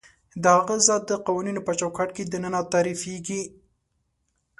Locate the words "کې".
2.15-2.23